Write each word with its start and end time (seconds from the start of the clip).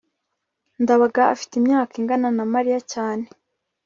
ndabaga 0.81 1.21
afite 1.33 1.53
imyaka 1.57 1.93
ingana 2.01 2.27
na 2.37 2.43
mariya 2.53 2.79
cyane 2.93 3.25